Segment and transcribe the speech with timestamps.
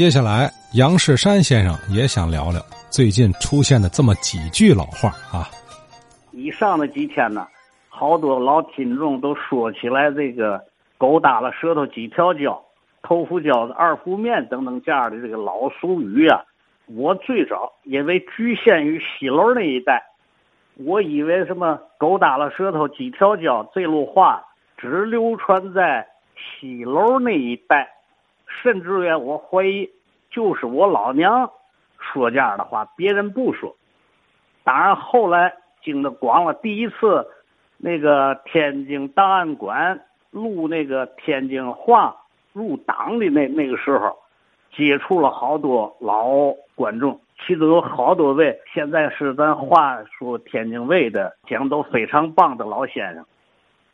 [0.00, 2.58] 接下来，杨世山先生也想聊聊
[2.88, 5.44] 最近出现的这么几句老话啊。
[6.32, 7.46] 以上的几天呢，
[7.90, 10.58] 好多老听众都说起来这个
[10.96, 12.58] “狗打了舌头几条胶
[13.06, 16.42] ”“豆腐饺子二胡面”等等这样的这个老俗语啊。
[16.86, 20.02] 我最早因为局限于西楼那一带，
[20.78, 24.42] 我以为什么“狗打了舌头几条胶”这路话
[24.78, 27.86] 只流传在西楼那一带。
[28.62, 29.88] 甚至于我怀疑，
[30.30, 31.50] 就是我老娘
[31.98, 33.74] 说这样的话，别人不说。
[34.64, 37.26] 当然后来经的广了，第一次
[37.78, 40.00] 那个天津档案馆
[40.30, 42.16] 录那个天津话
[42.52, 44.16] 入党的那那个时候，
[44.72, 53.24] 接触了好多老观众，其中有好多位现在是咱话说天津卫的讲都非常棒的老先生，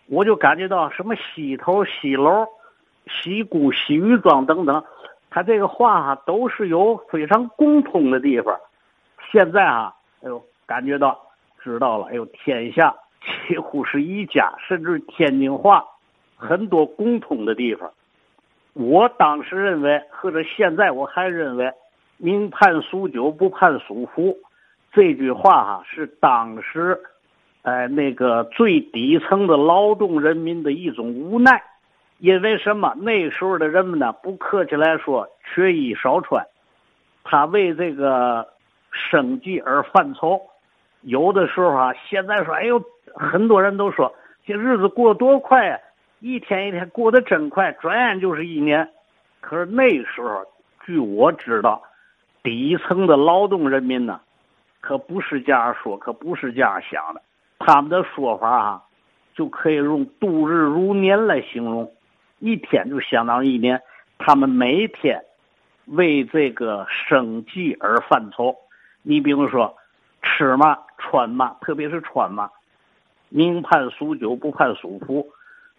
[0.09, 2.47] 我就感觉到什么西头西楼。
[3.07, 4.85] 西固、西余庄等等，
[5.31, 8.59] 他这个话哈都是有非常共通的地方。
[9.31, 11.19] 现在啊，哎呦，感觉到
[11.63, 12.95] 知道了，哎呦，天下
[13.49, 15.85] 几乎是一家，甚至天津话
[16.37, 17.91] 很多共通的地方。
[18.73, 21.73] 我当时认为，或者现在我还认为
[22.19, 24.37] ，“宁判苏九，不判苏福”
[24.93, 26.99] 这句话哈是当时
[27.63, 31.63] 哎那个最底层的劳动人民的一种无奈。
[32.19, 32.95] 因为什么？
[32.97, 36.47] 那时候的人们呢，不客气来说，缺衣少穿，
[37.25, 38.49] 他为这个
[38.91, 40.41] 生计而犯愁。
[41.03, 42.83] 有的时候啊，现在说，哎呦，
[43.15, 44.15] 很多人都说
[44.47, 45.79] 这日子过多快啊，
[46.21, 48.89] 一天一天过得真快，转眼就是一年。
[49.41, 50.45] 可是那时候，
[50.85, 51.83] 据我知道，
[52.43, 54.21] 底层的劳动人民呢，
[54.81, 57.21] 可不是这样说，可不是这样想的。
[57.59, 58.83] 他们的说法啊，
[59.35, 61.93] 就可以用度日如年来形容。
[62.47, 63.83] 一天就相当于一年，
[64.19, 65.21] 他们每天
[65.87, 68.55] 为这个生计而犯愁。
[69.03, 69.77] 你比如说，
[70.23, 72.49] 吃嘛，穿嘛，特别是穿嘛，
[73.31, 75.27] 宁盼数九，不盼数福，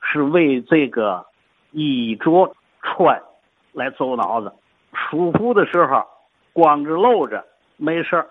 [0.02, 1.26] 是为这个
[1.72, 3.24] 衣着穿
[3.72, 4.52] 来走脑子。
[4.92, 6.06] 舒服的时候，
[6.52, 7.46] 光着露着
[7.78, 8.26] 没事儿；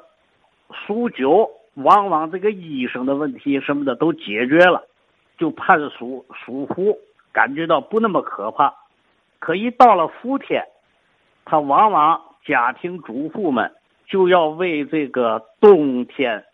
[0.74, 4.82] 数九，往往这个衣裳的问题什么的都解决了，
[5.38, 6.98] 就盼舒舒服。
[7.36, 8.72] 感觉到不那么可怕，
[9.40, 10.64] 可一到了伏天，
[11.44, 13.70] 他往往家庭主妇们
[14.06, 16.46] 就要为这个冬天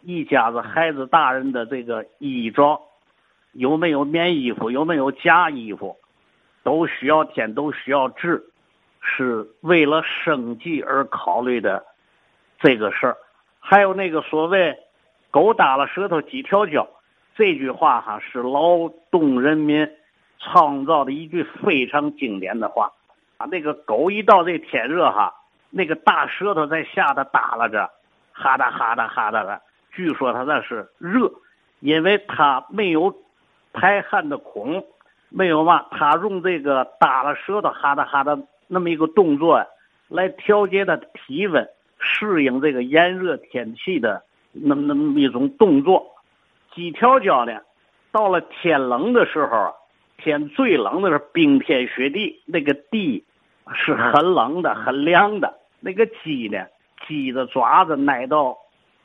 [0.00, 2.80] 一家子孩子大人的这个衣着
[3.52, 5.98] 有没有棉衣服，有没有夹衣服，
[6.62, 8.42] 都需要添，都需要织，
[9.02, 11.84] 是为了生计而考虑的
[12.58, 13.18] 这个事儿。
[13.60, 14.74] 还有那个所谓
[15.30, 16.88] “狗打了舌头几条脚”
[17.36, 19.86] 这句话，哈，是劳动人民。
[20.44, 22.90] 创造的一句非常经典的话，
[23.38, 25.32] 啊，那个狗一到这天热哈，
[25.70, 27.88] 那个大舌头在下头耷拉着，
[28.32, 29.62] 哈哒哈哒哈哒的。
[29.92, 31.30] 据说它那是热，
[31.78, 33.14] 因为它没有
[33.72, 34.84] 排汗的孔，
[35.28, 38.36] 没有嘛，它用这个耷拉舌头哈哒哈哒
[38.66, 39.64] 那么一个动作
[40.08, 41.68] 来调节它的体温，
[42.00, 46.04] 适应这个炎热天气的那么那么一种动作。
[46.74, 47.60] 几条胶呢？
[48.10, 49.72] 到了天冷的时候啊。
[50.18, 53.24] 天最冷的是冰天雪地，那个地
[53.74, 55.58] 是很冷的、很凉的。
[55.80, 56.66] 那个鸡呢，
[57.06, 58.56] 鸡的爪子挨到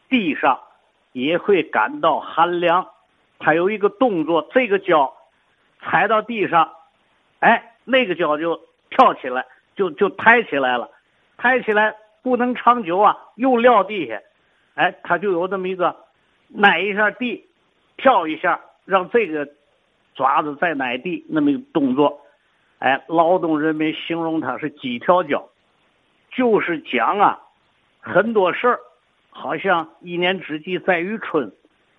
[0.09, 0.59] 地上
[1.12, 2.88] 也会感到寒凉。
[3.40, 5.16] 它有一个动作，这个脚
[5.81, 6.72] 踩到地上，
[7.39, 9.45] 哎，那个脚就跳起来，
[9.75, 10.89] 就就抬起来了。
[11.38, 14.22] 抬起来不能长久啊，又撂地下。
[14.75, 15.95] 哎，它就有这么一个
[16.62, 17.47] 挨一下地，
[17.97, 19.47] 跳一下，让这个。
[20.17, 22.19] 爪子在奶地那么一个动作，
[22.79, 25.47] 哎，劳动人民形容它是几条脚，
[26.31, 27.39] 就是讲啊，
[28.01, 28.79] 很多事儿，
[29.29, 31.51] 好像一年之计在于春，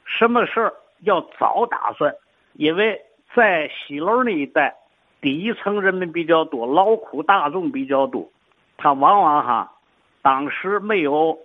[0.05, 2.13] 什么事儿要早打算，
[2.55, 3.01] 因为
[3.37, 4.75] 在西楼那一带，
[5.21, 8.29] 底层人民比较多，劳苦大众比较多，
[8.77, 9.73] 他往往哈，
[10.23, 11.39] 当时没有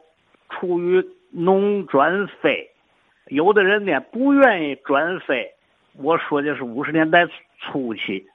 [0.49, 2.71] 出于农转非，
[3.27, 5.53] 有的人呢不愿意转非。
[5.97, 7.27] 我说的是五十年代
[7.59, 8.25] 初期，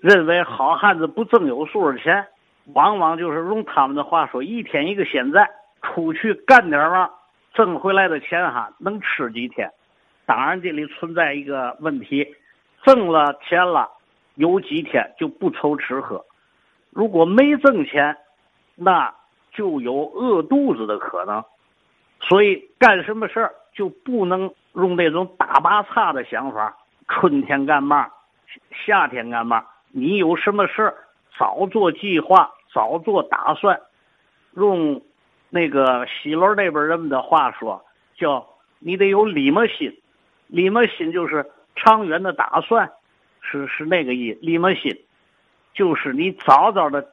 [0.00, 2.26] 认为好汉子不挣有数的钱，
[2.74, 5.48] 往往就是用他们的话说，一天一个现在，
[5.82, 7.10] 出去干点嘛，
[7.54, 9.70] 挣回来的钱哈能吃几天。
[10.26, 12.34] 当然这里存在一个问题，
[12.84, 13.88] 挣了钱了，
[14.34, 16.18] 有几天就不愁吃喝；
[16.90, 18.14] 如果没挣钱，
[18.74, 19.14] 那
[19.52, 21.42] 就有饿肚子的可能。
[22.20, 24.52] 所以干什么事儿就不能。
[24.74, 26.76] 用那种打把叉的想法，
[27.08, 28.08] 春天干嘛，
[28.70, 29.64] 夏天干嘛？
[29.90, 30.94] 你有什么事儿，
[31.36, 33.80] 早做计划，早做打算，
[34.54, 35.02] 用
[35.50, 37.84] 那个西楼那边人们的话说，
[38.14, 38.46] 叫
[38.78, 39.92] 你得有礼貌心，
[40.46, 42.88] 礼貌心就是长远的打算，
[43.40, 44.96] 是是那个意，礼貌心，
[45.74, 47.04] 就是你早早的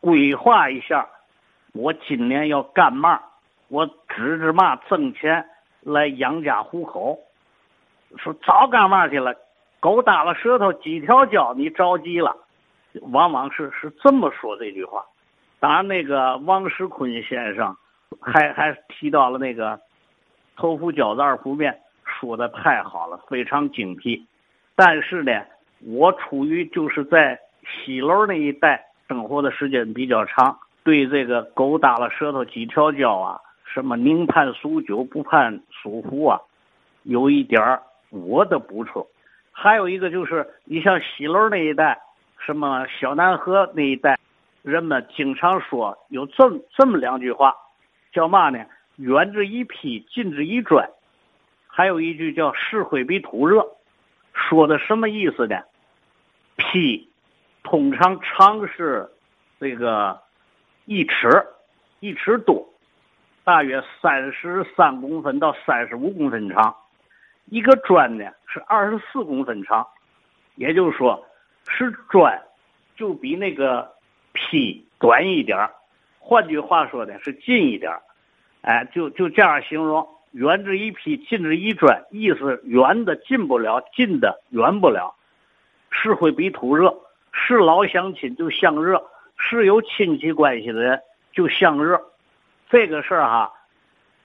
[0.00, 1.08] 规划一下，
[1.72, 3.20] 我今年要干嘛，
[3.66, 5.44] 我指着嘛挣钱
[5.92, 7.18] 来养家糊口，
[8.16, 9.34] 说早干嘛去了，
[9.80, 12.36] 狗打了舌头几条脚，你着急了。
[13.12, 15.04] 往往是是这么说这句话，
[15.60, 17.76] 当然那个王世坤先生
[18.20, 19.78] 还还提到了那个
[20.56, 24.26] 头伏饺子二伏面，说的太好了，非常精辟。
[24.74, 25.44] 但是呢，
[25.84, 33.40] 我处于就是在西楼那一带生活的时间比较长，对这个狗打了舌头几条脚啊，
[33.78, 36.40] 什么宁判数九不判数福啊，
[37.04, 37.78] 有一点
[38.10, 39.06] 我的补充。
[39.52, 42.00] 还有一个就是你像西楼那一带。
[42.44, 44.18] 什么小南河那一带，
[44.62, 47.54] 人们经常说有这么这么两句话，
[48.12, 48.64] 叫嘛呢？
[48.96, 50.90] 远之一匹，近之一砖。
[51.68, 53.64] 还有一句叫石灰比土热，
[54.32, 55.56] 说的什么意思呢？
[56.56, 57.08] 坯
[57.62, 59.08] 通常长是
[59.60, 60.20] 这个
[60.84, 61.28] 一尺，
[62.00, 62.67] 一尺多，
[63.48, 66.76] 大约三十三公分到三十五公分长。
[67.46, 69.88] 一个砖呢是二十四公分长，
[70.56, 71.24] 也就是说。
[71.70, 72.38] 是砖，
[72.94, 73.90] 就比那个
[74.34, 75.70] 坯短一点
[76.18, 77.90] 换句话说呢，是近一点
[78.60, 85.14] 哎，就就这样形容，远之一坯，近之一砖，意思远的近不了，近的远不了。
[85.90, 86.94] 是会比土热，
[87.32, 89.02] 是老乡亲就相热，
[89.38, 91.00] 是有亲戚关系的人
[91.32, 91.98] 就相热。
[92.68, 93.52] 这个事儿哈，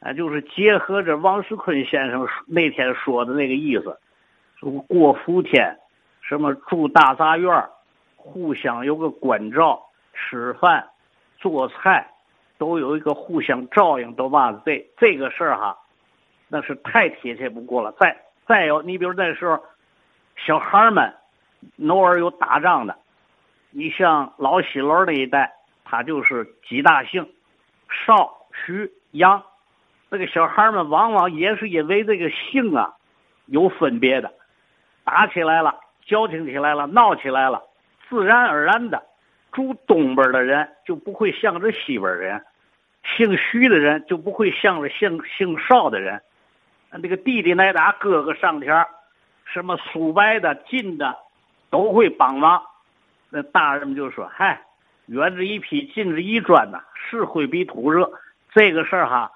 [0.02, 4.00] 啊，就是结合着王世坤先生那天说的那个意思，
[4.88, 5.78] 过伏天。
[6.26, 7.64] 什么住大杂院
[8.16, 9.78] 互相有个关照，
[10.14, 10.88] 吃饭、
[11.38, 12.10] 做菜
[12.58, 15.78] 都有一个互相照应，都嘛这这个事儿哈，
[16.48, 17.94] 那是太贴切不过了。
[18.00, 18.18] 再
[18.48, 19.62] 再有，你比如那时候，
[20.38, 21.14] 小孩们
[21.90, 22.96] 偶尔有打仗的，
[23.70, 25.52] 你像老西楼那一带，
[25.84, 27.28] 他就是几大姓，
[28.06, 29.44] 邵、徐、杨，
[30.10, 32.96] 那个小孩们往往也是因为这个姓啊
[33.46, 34.34] 有分别的，
[35.04, 35.80] 打起来了。
[36.06, 37.64] 矫情起来了，闹起来了，
[38.10, 39.02] 自然而然的，
[39.54, 42.44] 住东边的人就不会向着西边人，
[43.16, 46.22] 姓徐的人就不会向着姓姓邵的人，
[46.92, 48.86] 那个弟弟挨打，哥哥上前
[49.46, 51.16] 什么苏白的、近的，
[51.70, 52.62] 都会帮忙。
[53.30, 54.62] 那大人们就说：“嗨，
[55.08, 58.12] 远之一坯，近之一砖呐，是会比土热。
[58.54, 59.32] 这个事儿哈，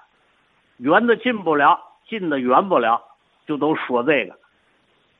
[0.78, 3.02] 远的近不了，近的远不了，
[3.46, 4.36] 就都说这个。”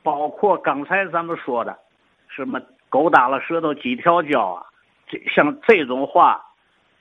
[0.02, 1.76] 包括刚才咱们说的，
[2.28, 4.66] 什么狗打了舌头几条胶啊，
[5.06, 6.40] 这像这种话，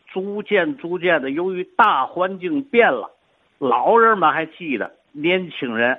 [0.07, 3.09] 逐渐逐渐的，由于大环境变了，
[3.59, 5.97] 老人们还记得，年轻人，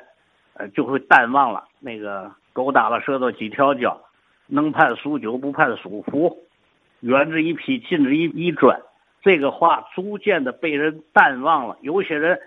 [0.54, 3.98] 呃，就会淡忘了那个狗打了舌头几条胶，
[4.48, 6.36] 能判数九不判数福，
[7.00, 8.80] 远之一批，近之一一砖，
[9.22, 11.76] 这个话逐渐的被人淡忘了。
[11.82, 12.38] 有些人，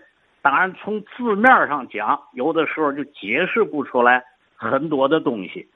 [0.41, 4.23] 当然从字面上讲，有的时候就解释不出来。
[4.55, 5.67] 很多的东西，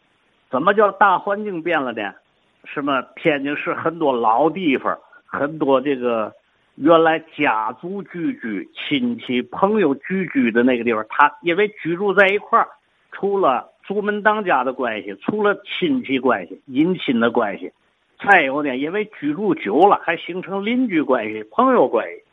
[0.52, 2.14] 怎么叫大环境变了呢？
[2.66, 4.96] 什么天津市很多老地方，
[5.26, 6.32] 很多这个
[6.76, 12.68] 原来家族聚居、亲戚朋友聚居的那个地方，他因为居住在一块儿，
[13.12, 17.72] 除了祖门当家的关系，除了亲戚关系、姻亲的关系，
[18.26, 22.24] 再有呢，因为居住久了，还形成邻居关系、朋友关系，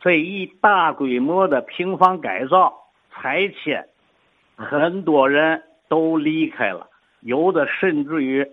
[0.00, 2.72] 这一大规模的平房改造、
[3.10, 3.86] 拆迁，
[4.56, 5.62] 很多人。
[5.88, 6.88] 都离开了，
[7.20, 8.46] 有的甚至于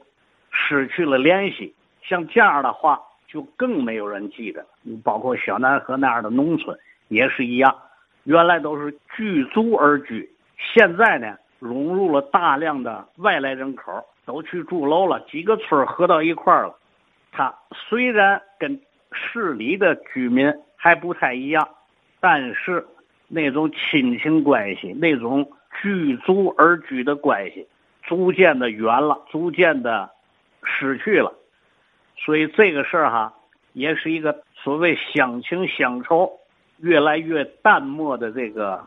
[0.52, 1.74] 失去了联系。
[2.02, 4.66] 像这样的话，就更没有人记得。
[4.82, 6.78] 你包括小南河那样的农村
[7.08, 7.74] 也是一样，
[8.26, 16.76] 原来都是聚族而居，现在呢，融入了大量的外来人口，都去住楼了，几个村合到一块了。
[17.32, 17.54] 他
[17.90, 18.80] 虽然跟
[19.12, 21.68] 市里的居民还不太一样，
[22.20, 22.86] 但是
[23.28, 25.50] 那种亲情关系，那种。
[25.84, 27.66] 聚族而居的关系
[28.02, 30.10] 逐渐的远了，逐渐的
[30.64, 31.32] 失去了，
[32.18, 33.34] 所以这个事儿哈，
[33.72, 36.30] 也是一个所谓乡情乡愁
[36.80, 38.84] 越来越淡漠的这个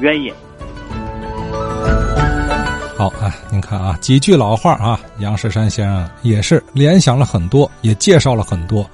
[0.00, 0.32] 原因。
[3.00, 8.86] 好啊，您看啊，几句老话啊，杨世山先生也是联想了很多，也介绍了很多，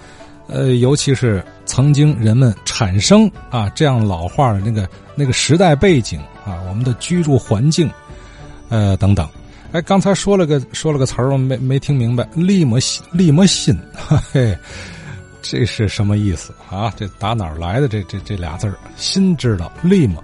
[0.47, 6.21] 呃，尤其是曾经人们产生啊这样老话的那个那个时代背景。
[6.45, 7.91] 啊，我们的居住环境，
[8.69, 9.29] 呃，等等。
[9.73, 12.25] 哎，刚才说了个说了个词儿，我没没听明白。
[12.37, 13.77] 立么心，立么心？
[14.33, 14.57] 嘿，
[15.43, 16.93] 这是什么意思啊？
[16.97, 18.75] 这打哪儿来的这这这俩字儿？
[18.97, 20.23] 心知道，立马，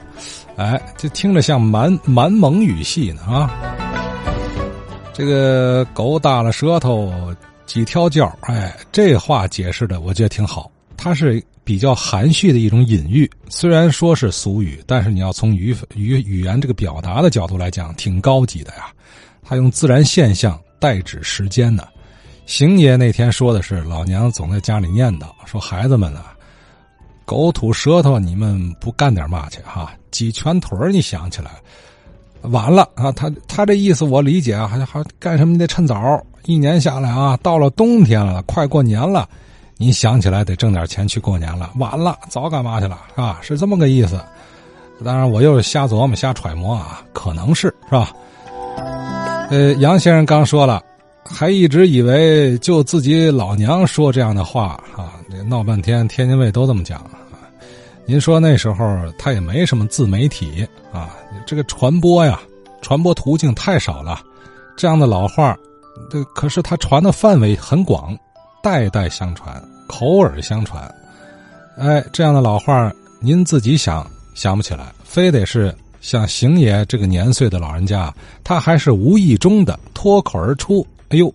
[0.54, 3.50] 哎，这听着像满满蒙语系呢啊！
[5.12, 7.12] 这个狗打了舌头
[7.66, 10.71] 几条脚，哎，这话解释的我觉得挺好。
[10.97, 18.90] 它是比较含蓄的一种隐喻，虽然说是俗语，但是你要从语语语言这个表达的角度来讲，挺高级的呀。
[19.42, 21.87] 他用自然现象代指时间呢。
[22.47, 26.35] 邢爷那天说的是，老娘总在家里念叨说：“孩子们啊，
[27.25, 29.92] 狗吐舌头，你们不干点嘛去哈？
[30.11, 31.52] 挤拳腿你想起来，
[32.50, 33.11] 晚了啊！
[33.12, 35.52] 他他这意思我理解啊，还还干什么？
[35.52, 36.20] 你得趁早。
[36.44, 39.28] 一年下来啊，到了冬天了，快过年了，
[39.76, 41.70] 你想起来得挣点钱去过年了。
[41.78, 43.38] 晚了，早干嘛去了啊？
[43.40, 44.20] 是这么个意思。
[45.04, 48.11] 当然，我又瞎琢磨、瞎揣摩啊，可能是是吧？
[49.50, 50.82] 呃，杨先生刚说了。
[51.25, 55.14] 还一直以为就自己老娘说这样的话啊，
[55.46, 57.00] 闹半天天津卫都这么讲。
[58.04, 61.16] 您说那时候他也没什么自媒体啊，
[61.47, 62.40] 这个传播呀，
[62.80, 64.21] 传播途径太少了。
[64.76, 65.56] 这样的老话，
[66.11, 68.18] 这可是他传的范围很广，
[68.62, 70.92] 代代相传，口耳相传。
[71.78, 74.04] 哎，这样的老话，您自己想
[74.35, 80.87] 想不起来，非得是像邢爷这个年岁的老人家，他还是无意中的脱口而出。
[81.11, 81.32] 哎呦，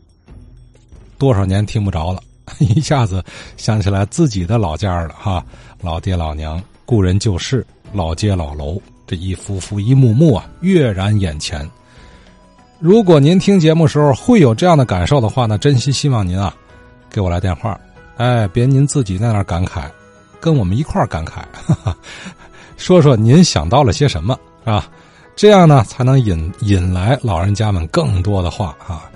[1.17, 2.21] 多少年听不着了，
[2.59, 3.23] 一下子
[3.57, 5.43] 想起来自己的老家了哈，
[5.81, 11.69] 老爹老娘、故人旧事、老街老楼，这一幅幅、一幕幕啊，跃然眼前。
[12.79, 16.53] 如果您听节目时候会有这样的感受的话呢，真心希望您啊，
[17.09, 17.79] 给我来电话，
[18.17, 19.89] 哎，别您自己在那感慨，
[20.39, 21.43] 跟我们一块感慨，
[22.77, 24.87] 说说您想到了些什么，是吧？
[25.35, 29.09] 这样呢，才能引引来老人家们更多的话啊。